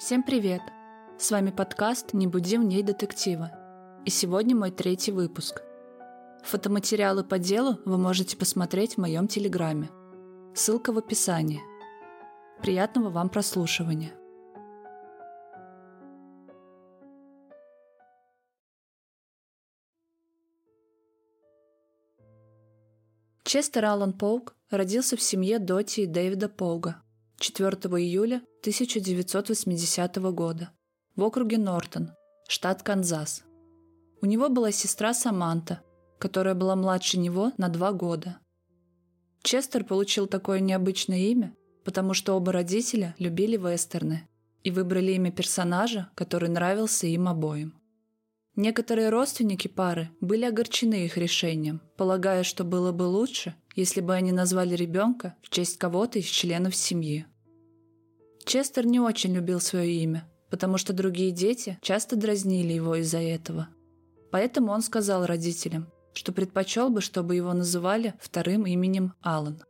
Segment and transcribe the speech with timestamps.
[0.00, 0.62] Всем привет!
[1.18, 3.52] С вами подкаст «Не буди в ней детектива».
[4.06, 5.60] И сегодня мой третий выпуск.
[6.42, 9.90] Фотоматериалы по делу вы можете посмотреть в моем телеграме.
[10.54, 11.60] Ссылка в описании.
[12.62, 14.14] Приятного вам прослушивания.
[23.44, 27.02] Честер Аллан Поук родился в семье Доти и Дэвида Поуга
[27.40, 30.72] 4 июля 1980 года
[31.16, 32.10] в округе Нортон,
[32.46, 33.44] штат Канзас.
[34.20, 35.80] У него была сестра Саманта,
[36.18, 38.40] которая была младше него на два года.
[39.42, 44.28] Честер получил такое необычное имя, потому что оба родителя любили вестерны
[44.62, 47.72] и выбрали имя персонажа, который нравился им обоим.
[48.54, 54.30] Некоторые родственники пары были огорчены их решением, полагая, что было бы лучше, если бы они
[54.30, 57.26] назвали ребенка в честь кого-то из членов семьи.
[58.44, 63.68] Честер не очень любил свое имя, потому что другие дети часто дразнили его из-за этого.
[64.30, 69.62] Поэтому он сказал родителям, что предпочел бы, чтобы его называли вторым именем Аллан.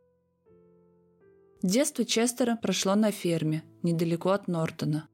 [1.63, 5.09] Детство Честера прошло на ферме, недалеко от Нортона.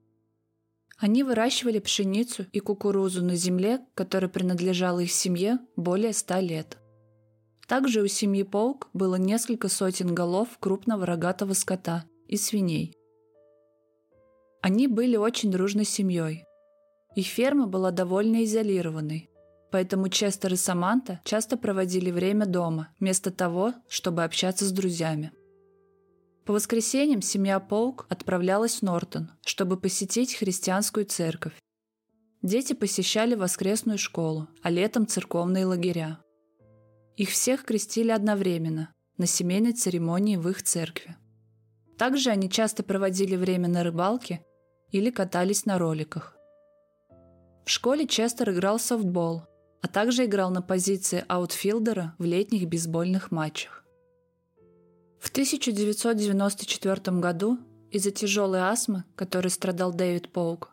[0.99, 6.79] Они выращивали пшеницу и кукурузу на земле, которая принадлежала их семье более ста лет.
[7.67, 12.95] Также у семьи Полк было несколько сотен голов крупного рогатого скота и свиней.
[14.63, 16.45] Они были очень дружной семьей.
[17.17, 19.31] Их ферма была довольно изолированной,
[19.73, 25.33] поэтому Честер и Саманта часто проводили время дома, вместо того, чтобы общаться с друзьями.
[26.45, 31.55] По воскресеньям семья Полк отправлялась в Нортон, чтобы посетить христианскую церковь.
[32.43, 36.21] Дети посещали воскресную школу, а летом церковные лагеря.
[37.17, 41.17] Их всех крестили одновременно, на семейной церемонии в их церкви.
[41.97, 44.45] Также они часто проводили время на рыбалке
[44.91, 46.37] или катались на роликах.
[47.65, 49.45] В школе Честер играл в софтбол,
[49.81, 53.85] а также играл на позиции аутфилдера в летних бейсбольных матчах.
[55.19, 57.59] В 1994 году
[57.91, 60.71] из-за тяжелой астмы, которой страдал Дэвид Поуг,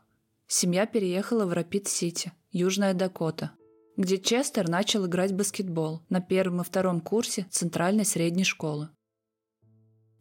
[0.48, 3.52] семья переехала в Рапид-Сити, Южная Дакота,
[3.98, 8.90] где Честер начал играть в баскетбол на первом и втором курсе Центральной средней школы.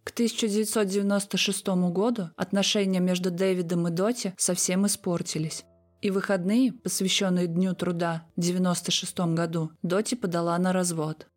[0.04, 5.64] К 1996 году отношения между Дэвидом и Доти совсем испортились.
[6.00, 11.28] И выходные, посвященные Дню труда в 1996 году, Доти подала на развод.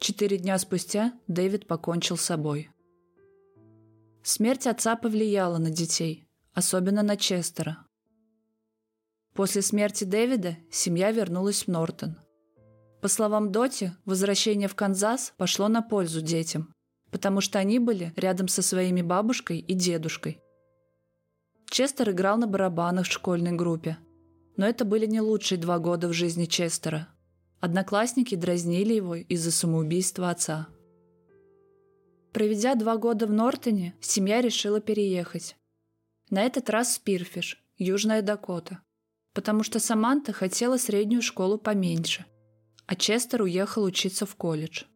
[0.00, 2.70] Четыре дня спустя Дэвид покончил с собой.
[4.22, 7.87] Смерть отца повлияла на детей, особенно на Честера.
[9.38, 12.16] После смерти Дэвида семья вернулась в Нортон.
[13.00, 16.74] По словам Доти, возвращение в Канзас пошло на пользу детям,
[17.12, 20.40] потому что они были рядом со своими бабушкой и дедушкой.
[21.70, 23.98] Честер играл на барабанах в школьной группе.
[24.56, 27.06] Но это были не лучшие два года в жизни Честера.
[27.60, 30.66] Одноклассники дразнили его из-за самоубийства отца.
[32.32, 35.56] Проведя два года в Нортоне, семья решила переехать.
[36.28, 38.80] На этот раз в Спирфиш, Южная Дакота,
[39.38, 42.24] потому что Саманта хотела среднюю школу поменьше,
[42.86, 44.82] а Честер уехал учиться в колледж–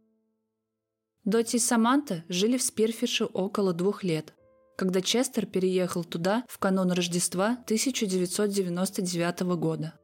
[1.25, 4.35] Доти и Саманта жили в Спирфише около двух лет,
[4.77, 9.95] когда Честер переехал туда в канун Рождества 1999 года.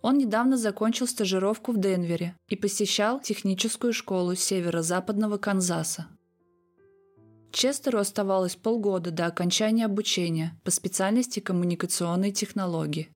[0.00, 6.06] Он недавно закончил стажировку в Денвере и посещал техническую школу северо-западного Канзаса.
[7.50, 13.13] Честеру оставалось полгода до окончания обучения по специальности коммуникационной технологии.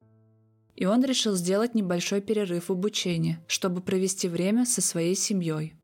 [0.79, 5.75] И он решил сделать небольшой перерыв в обучении, чтобы провести время со своей семьей.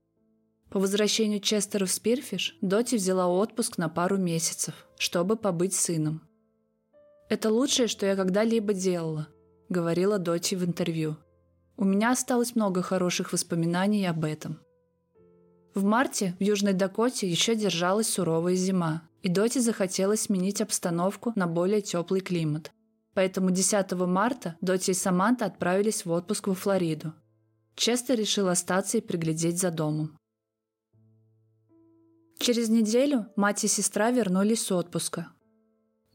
[0.70, 6.22] По возвращению Честера в Спирфиш Доти взяла отпуск на пару месяцев, чтобы побыть сыном.
[7.28, 9.26] «Это лучшее, что я когда-либо делала»,—
[9.68, 11.16] говорила Доти в интервью.
[11.76, 14.60] «У меня осталось много хороших воспоминаний об этом».
[15.74, 21.48] В марте в Южной Дакоте еще держалась суровая зима, и Доти захотелось сменить обстановку на
[21.48, 22.70] более теплый климат.
[23.14, 27.14] Поэтому 10 марта Доти и Саманта отправились в отпуск во Флориду.
[27.76, 30.16] Честер решил остаться и приглядеть за домом.
[32.38, 35.28] Через неделю мать и сестра вернулись с отпуска.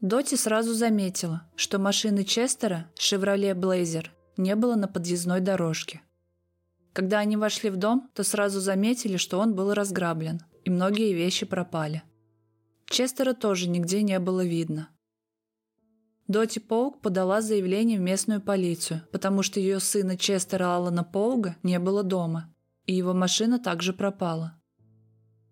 [0.00, 6.02] Доти сразу заметила, что машины Честера, «Шевроле Блейзер», не было на подъездной дорожке.
[6.92, 11.46] Когда они вошли в дом, то сразу заметили, что он был разграблен, и многие вещи
[11.46, 12.02] пропали.
[12.86, 14.88] Честера тоже нигде не было видно.
[16.30, 21.76] Доти Поук подала заявление в местную полицию, потому что ее сына Честера Аллана Поуга не
[21.80, 22.54] было дома,
[22.86, 24.54] и его машина также пропала.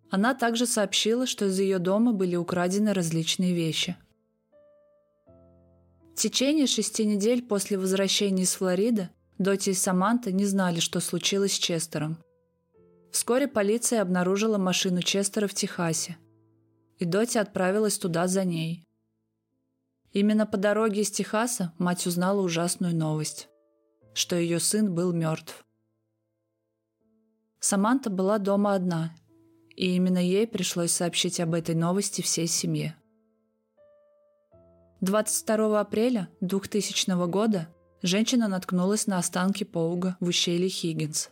[0.09, 3.97] Она также сообщила, что из ее дома были украдены различные вещи.
[6.13, 11.55] В течение шести недель после возвращения из Флориды Доти и Саманта не знали, что случилось
[11.55, 12.19] с Честером.
[13.11, 16.19] Вскоре полиция обнаружила машину Честера в Техасе,
[16.99, 18.88] и Доти отправилась туда за ней.
[20.21, 23.49] Именно по дороге из Техаса мать узнала ужасную новость,
[24.15, 25.65] что ее сын был мертв.
[27.61, 29.15] Саманта была дома одна,
[29.77, 32.97] и именно ей пришлось сообщить об этой новости всей семье.
[35.03, 37.69] 22 апреля 2000 года
[38.03, 41.31] женщина наткнулась на останки Поуга в ущелье Хиггинс.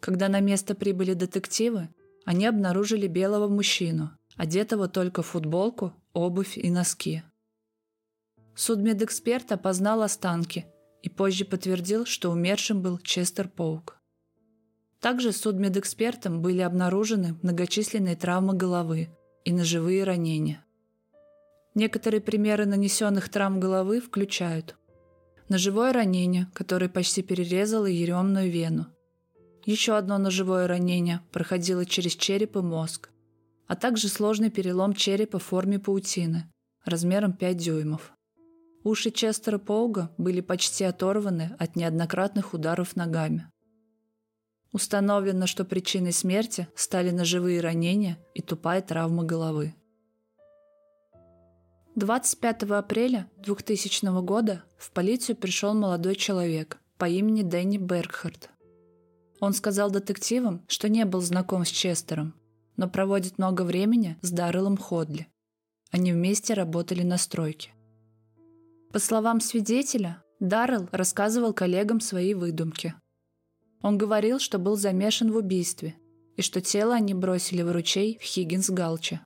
[0.00, 1.88] Когда на место прибыли детективы,
[2.24, 7.22] они обнаружили белого мужчину, одетого только в футболку, обувь и носки.
[8.56, 10.66] Судмедэксперт опознал останки
[11.02, 13.98] и позже подтвердил, что умершим был Честер Поук.
[15.00, 19.10] Также судмедэкспертом были обнаружены многочисленные травмы головы
[19.44, 20.64] и ножевые ранения.
[21.74, 24.76] Некоторые примеры нанесенных травм головы включают
[25.48, 28.86] ножевое ранение, которое почти перерезало еремную вену.
[29.64, 33.10] Еще одно ножевое ранение проходило через череп и мозг,
[33.66, 36.50] а также сложный перелом черепа в форме паутины,
[36.84, 38.12] размером 5 дюймов.
[38.84, 43.50] Уши Честера Поуга были почти оторваны от неоднократных ударов ногами.
[44.72, 49.74] Установлено, что причиной смерти стали ножевые ранения и тупая травма головы.
[51.94, 58.50] 25 апреля 2000 года в полицию пришел молодой человек по имени Дэнни Бергхард.
[59.40, 62.34] Он сказал детективам, что не был знаком с Честером,
[62.76, 65.28] но проводит много времени с Дарреллом Ходли.
[65.90, 67.70] Они вместе работали на стройке.
[68.94, 72.94] По словам свидетеля, Даррелл рассказывал коллегам свои выдумки.
[73.82, 75.96] Он говорил, что был замешан в убийстве
[76.36, 79.18] и что тело они бросили в ручей в Хиггинс-Галче.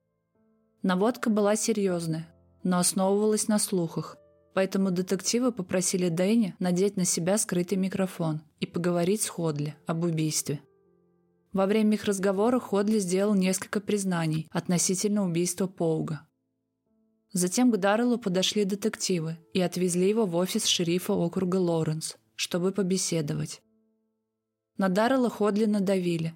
[0.82, 4.16] Наводка была серьезная, но основывалась на слухах,
[4.54, 10.62] поэтому детективы попросили Дэнни надеть на себя скрытый микрофон и поговорить с Ходли об убийстве.
[11.52, 16.22] Во время их разговора Ходли сделал несколько признаний относительно убийства Поуга.
[17.32, 23.62] Затем к Дарреллу подошли детективы и отвезли его в офис шерифа округа Лоуренс, чтобы побеседовать.
[24.76, 26.34] На Даррелла Ходли надавили,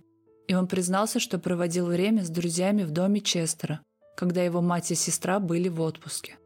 [0.49, 3.81] и он признался, что проводил время с друзьями в доме Честера–
[4.17, 6.39] когда его мать и сестра были в отпуске.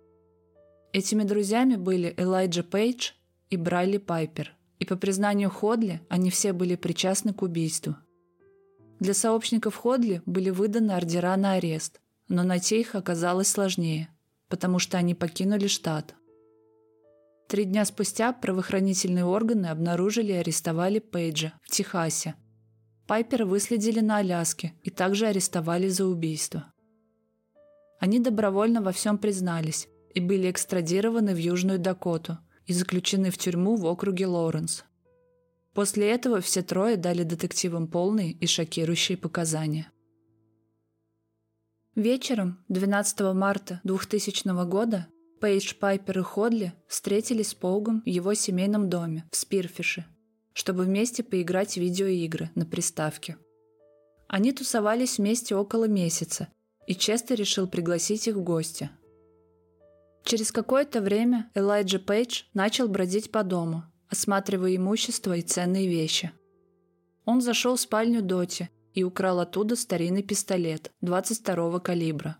[0.92, 3.12] Этими друзьями были Элайджа Пейдж
[3.50, 7.96] и Брайли Пайпер, и по признанию Ходли они все были причастны к убийству.
[8.98, 14.08] Для сообщников Ходли были выданы ордера на арест, но найти их оказалось сложнее,
[14.48, 16.14] потому что они покинули штат.
[17.48, 22.34] Три дня спустя правоохранительные органы обнаружили и арестовали Пейджа в Техасе.
[23.06, 26.72] Пайпера выследили на Аляске и также арестовали за убийство.
[28.00, 33.76] Они добровольно во всем признались и были экстрадированы в Южную Дакоту и заключены в тюрьму
[33.76, 34.84] в округе Лоуренс.
[35.72, 39.92] После этого все трое дали детективам полные и шокирующие показания.
[41.96, 45.06] Вечером 12 марта 2000 года
[45.40, 50.04] Пейдж, Пайпер и Ходли встретились с Поугом в его семейном доме в Спирфише,
[50.52, 53.38] чтобы вместе поиграть в видеоигры на приставке.
[54.28, 56.48] Они тусовались вместе около месяца
[56.86, 58.90] и Честер решил пригласить их в гости.
[60.22, 66.30] Через какое-то время Элайджа Пейдж начал бродить по дому, осматривая имущество и ценные вещи.
[67.24, 72.38] Он зашел в спальню Доти и украл оттуда старинный пистолет 22-го калибра.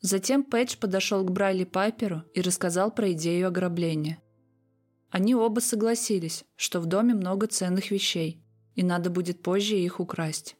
[0.00, 4.18] Затем Пейдж подошел к Брайли Пайперу и рассказал про идею ограбления.
[5.08, 8.44] Они оба согласились, что в доме много ценных вещей,
[8.74, 10.56] и надо будет позже их украсть.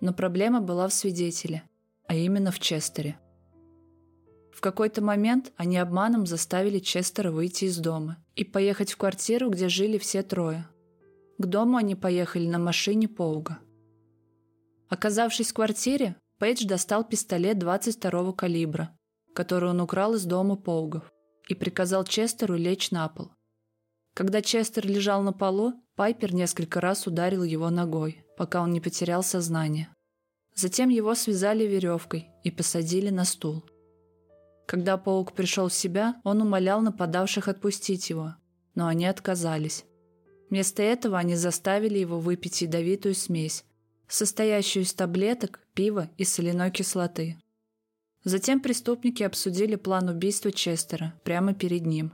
[0.00, 1.64] Но проблема была в свидетеле
[2.10, 3.20] а именно в Честере.
[4.52, 9.68] В какой-то момент они обманом заставили Честера выйти из дома и поехать в квартиру, где
[9.68, 10.66] жили все трое.
[11.38, 13.60] К дому они поехали на машине Поуга.
[14.90, 18.90] Оказавшись в квартире, Пейдж достал пистолет 22-го калибра,
[19.34, 21.08] который он украл из дома Поугов,
[21.48, 23.30] и приказал Честеру лечь на пол.
[24.14, 29.22] Когда Честер лежал на полу, Пайпер несколько раз ударил его ногой, пока он не потерял
[29.22, 29.94] сознание.
[30.56, 33.64] Затем его связали веревкой и посадили на стул.
[34.66, 38.34] Когда паук пришел в себя, он умолял нападавших отпустить его,
[38.74, 39.84] но они отказались.
[40.48, 43.64] Вместо этого они заставили его выпить ядовитую смесь,
[44.10, 47.38] состоящую из таблеток, пива и соляной кислоты.
[48.24, 52.12] Затем преступники обсудили план убийства Честера прямо перед ним.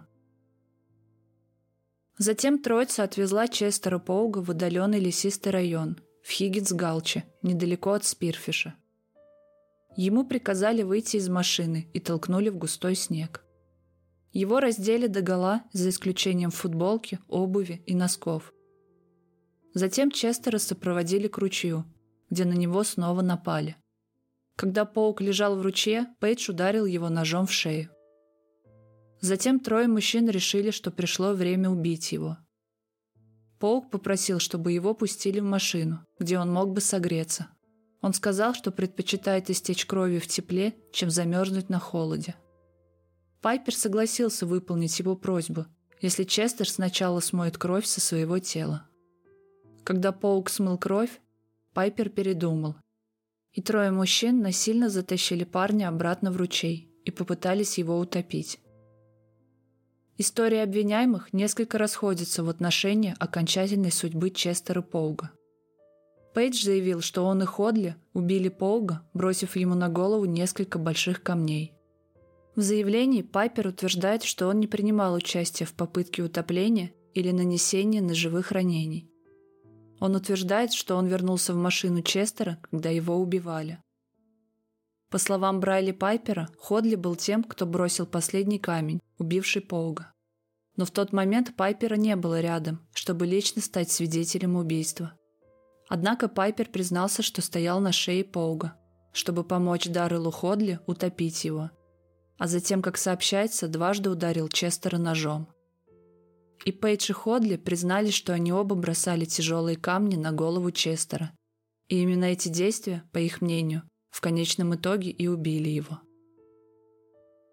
[2.19, 8.75] Затем троица отвезла Честера Поуга в удаленный лесистый район, в Хиггинс-Галче, недалеко от Спирфиша.
[9.97, 13.45] Ему приказали выйти из машины и толкнули в густой снег.
[14.33, 18.53] Его раздели догола, за исключением футболки, обуви и носков.
[19.76, 21.85] Затем Честера сопроводили к ручью,
[22.30, 23.76] где на него снова напали.
[24.56, 27.90] Когда паук лежал в ручье, Пейдж ударил его ножом в шею.
[29.21, 32.38] Затем трое мужчин решили, что пришло время убить его.
[33.59, 37.49] Паук попросил, чтобы его пустили в машину, где он мог бы согреться.
[38.00, 42.35] Он сказал, что предпочитает истечь кровью в тепле, чем замерзнуть на холоде.
[43.42, 45.66] Пайпер согласился выполнить его просьбу,
[46.00, 48.88] если Честер сначала смоет кровь со своего тела.
[49.87, 51.21] Когда Паук смыл кровь,
[51.73, 52.75] Пайпер передумал.
[53.52, 58.59] И трое мужчин насильно затащили парня обратно в ручей и попытались его утопить.
[60.19, 65.31] Истории обвиняемых несколько расходятся в отношении окончательной судьбы Честера Поуга.
[66.35, 71.75] Пейдж заявил, что он и Ходли убили Поуга, бросив ему на голову несколько больших камней.
[72.57, 78.50] В заявлении Пайпер утверждает, что он не принимал участия в попытке утопления или нанесения ножевых
[78.50, 79.12] ранений.
[80.00, 83.83] Он утверждает, что он вернулся в машину Честера, когда его убивали.
[85.11, 90.12] По словам Брайли Пайпера, Ходли был тем, кто бросил последний камень, убивший Поуга.
[90.76, 95.15] Но в тот момент Пайпера не было рядом, чтобы лично стать свидетелем убийства.
[95.88, 98.76] Однако Пайпер признался, что стоял на шее Поуга,
[99.12, 101.71] чтобы помочь Дарреллу Ходли утопить его.
[102.37, 105.49] А затем, как сообщается, дважды ударил Честера ножом.
[106.66, 111.30] И Пейдж и Ходли признались, что они оба бросали тяжелые камни на голову Честера.
[111.88, 116.00] И именно эти действия, по их мнению, в конечном итоге и убили его.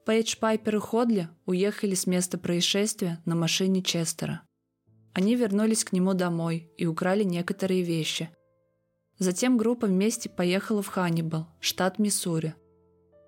[0.07, 4.41] Пейдж, Пайпер и Ходли уехали с места происшествия на машине Честера.
[5.13, 8.31] Они вернулись к нему домой и украли некоторые вещи.
[9.19, 12.55] Затем группа вместе поехала в Ханнибал, штат Миссури.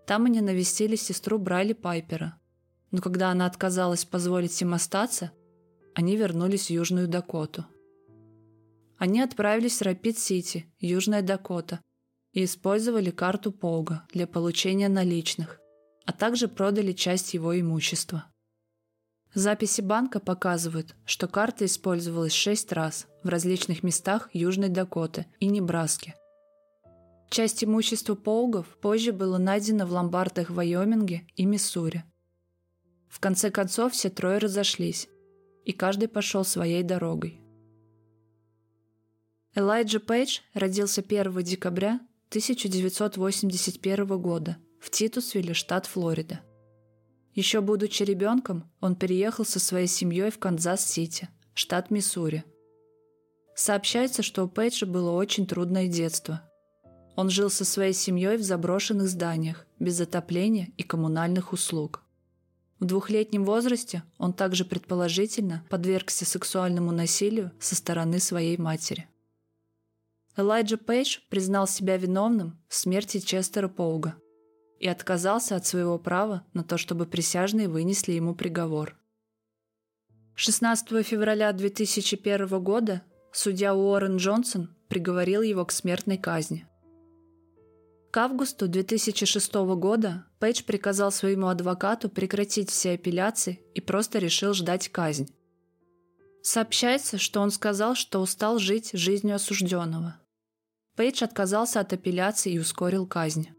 [0.07, 2.39] Там они навестили сестру Брайли Пайпера.
[2.89, 5.31] Но когда она отказалась позволить им остаться,
[5.95, 7.65] они вернулись в Южную Дакоту.
[8.97, 11.81] Они отправились в Рапид-Сити, Южная Дакота,
[12.31, 15.59] и использовали карту Поуга для получения наличных
[16.05, 18.25] а также продали часть его имущества.
[19.33, 26.15] Записи банка показывают, что карта использовалась шесть раз в различных местах Южной Дакоты и Небраски.
[27.29, 32.05] Часть имущества Поугов позже было найдено в ломбардах в Вайоминге и Миссури.
[33.09, 35.09] В конце концов все трое разошлись,
[35.65, 37.41] и каждый пошел своей дорогой.
[39.55, 46.41] Элайджа Пейдж родился 1 декабря 1981 года в Титусвилле, штат Флорида.
[47.33, 52.43] Еще будучи ребенком, он переехал со своей семьей в Канзас-Сити, штат Миссури.
[53.55, 56.41] Сообщается, что у Пейджа было очень трудное детство.
[57.15, 62.04] Он жил со своей семьей в заброшенных зданиях, без отопления и коммунальных услуг.
[62.79, 69.07] В двухлетнем возрасте он также предположительно подвергся сексуальному насилию со стороны своей матери.
[70.37, 74.15] Элайджа Пейдж признал себя виновным в смерти Честера Поуга–
[74.79, 78.95] и отказался от своего права на то, чтобы присяжные вынесли ему приговор.
[80.35, 83.01] 16 февраля 2001 года
[83.31, 86.67] судья Уоррен Джонсон приговорил его к смертной казни.
[88.15, 94.87] К августу 2006 года Пейдж приказал своему адвокату прекратить все апелляции и просто решил ждать
[94.87, 95.27] казнь.
[96.41, 100.15] Сообщается, что он сказал, что устал жить жизнью осужденного.
[100.95, 103.49] Пейдж отказался от апелляции и ускорил казнь.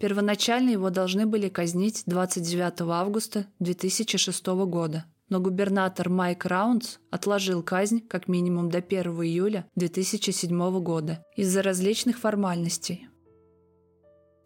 [0.00, 8.00] Первоначально его должны были казнить 29 августа 2006 года, но губернатор Майк Раундс отложил казнь
[8.00, 13.08] как минимум до 1 июля 2007 года из-за различных формальностей.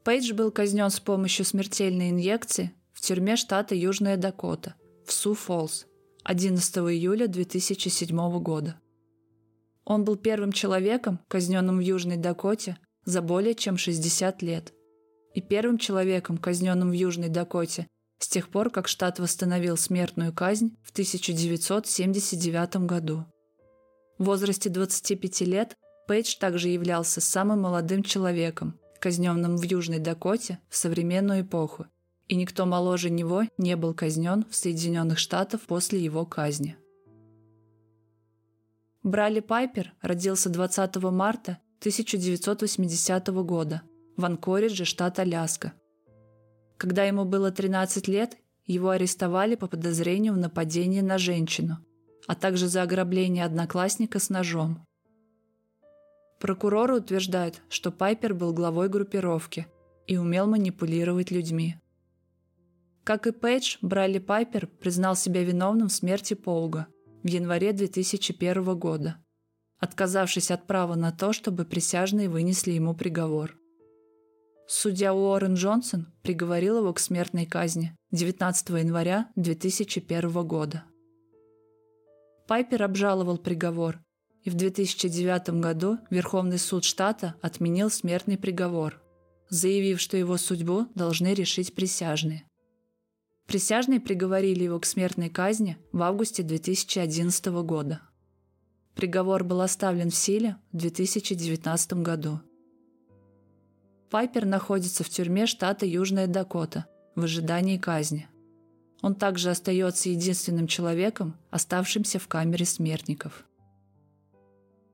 [0.08, 4.74] Пейдж был казнен с помощью смертельной инъекции в тюрьме штата Южная Дакота
[5.04, 5.84] в Су-Фоллс
[6.24, 8.80] 11 июля 2007 года.
[9.84, 14.72] Он был первым человеком, казненным в Южной Дакоте за более чем 60 лет–
[15.34, 17.86] и первым человеком, казненным в Южной Дакоте,
[18.18, 23.26] с тех пор, как штат восстановил смертную казнь в 1979 году.
[24.16, 30.76] В возрасте 25 лет Пейдж также являлся самым молодым человеком, казненным в Южной Дакоте в
[30.76, 31.86] современную эпоху,
[32.28, 36.76] и никто моложе него не был казнен в Соединенных Штатах после его казни.
[39.02, 43.82] Брали Пайпер родился 20 марта 1980 года
[44.16, 45.72] в Анкоридже, штат Аляска.
[46.76, 48.36] Когда ему было 13 лет,
[48.66, 51.78] его арестовали по подозрению в нападении на женщину,
[52.26, 54.87] а также за ограбление одноклассника с ножом.
[56.38, 59.66] Прокуроры утверждают, что Пайпер был главой группировки
[60.06, 61.76] и умел манипулировать людьми.
[63.04, 66.86] Как и Пейдж, Брайли Пайпер признал себя виновным в смерти Поуга
[67.22, 69.16] в январе 2001 года,
[69.78, 73.56] отказавшись от права на то, чтобы присяжные вынесли ему приговор.
[74.68, 80.84] Судья Уоррен Джонсон приговорил его к смертной казни 19 января 2001 года.
[82.46, 84.00] Пайпер обжаловал приговор,
[84.48, 88.98] и в 2009 году Верховный суд штата отменил смертный приговор,
[89.50, 92.46] заявив, что его судьбу должны решить присяжные.
[93.46, 98.00] Присяжные приговорили его к смертной казни в августе 2011 года.
[98.94, 102.40] Приговор был оставлен в силе в 2019 году.
[104.08, 108.28] Пайпер находится в тюрьме штата Южная Дакота в ожидании казни.
[109.02, 113.44] Он также остается единственным человеком, оставшимся в камере смертников.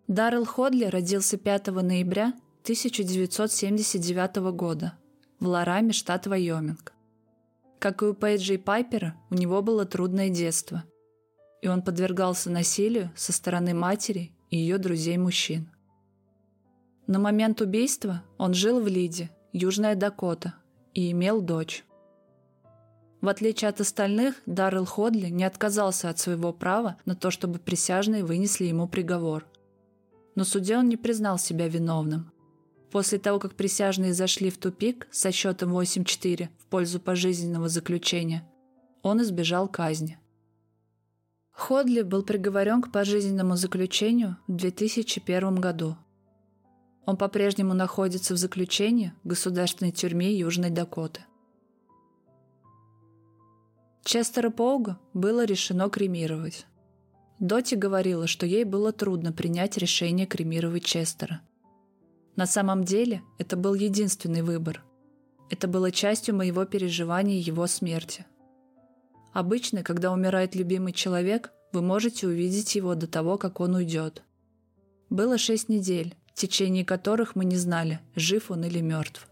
[0.09, 2.35] Даррел Ходли родился 5 ноября
[2.65, 4.99] 1979 года
[5.41, 6.93] в Лараме, штат Вайоминг.
[7.79, 10.85] Как и у Пейджа и Пайпера, у него было трудное детство,
[11.63, 15.71] и он подвергался насилию со стороны матери и ее друзей-мужчин.
[17.07, 20.53] На момент убийства он жил в Лиде, Южная Дакота,
[20.93, 21.83] и имел дочь.
[23.23, 28.23] В отличие от остальных, Даррел Ходли не отказался от своего права на то, чтобы присяжные
[28.23, 29.47] вынесли ему приговор.
[30.35, 32.33] Но судья он не признал себя виновным.
[32.91, 38.49] После того, как присяжные зашли в тупик со счетом 8-4 в пользу пожизненного заключения,
[39.03, 40.19] он избежал казни.
[41.51, 45.97] Ходли был приговорен к пожизненному заключению в 2001 году.
[47.07, 51.25] Он по-прежнему находится в заключении в государственной тюрьме Южной Дакоты.
[54.05, 56.67] Честера Поуга было решено кремировать.
[57.39, 61.41] Доти говорила, что ей было трудно принять решение кремировать Честера–
[62.37, 64.83] на самом деле это был единственный выбор.
[65.51, 68.27] Это было частью моего переживания его смерти.
[69.33, 74.23] Обычно, когда умирает любимый человек, вы можете увидеть его до того, как он уйдет.
[75.11, 79.29] Было шесть недель, в течение которых мы не знали, жив он или мертв.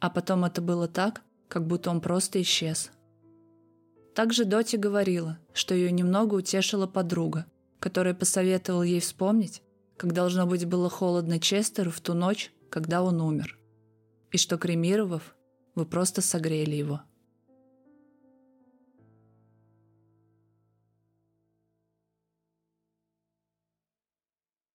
[0.00, 2.90] А потом это было так, как будто он просто исчез.
[4.18, 7.46] Также Доти говорила, что ее немного утешила подруга,
[7.78, 9.62] которая посоветовала ей вспомнить,
[9.96, 13.56] как должно быть было холодно Честеру в ту ночь, когда он умер.
[14.32, 15.36] И что, кремировав,
[15.76, 17.02] вы просто согрели его.